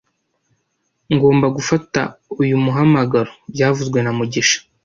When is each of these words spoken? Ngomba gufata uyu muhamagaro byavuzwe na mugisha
Ngomba 1.13 1.47
gufata 1.55 2.01
uyu 2.41 2.55
muhamagaro 2.63 3.31
byavuzwe 3.53 3.97
na 4.01 4.11
mugisha 4.17 4.59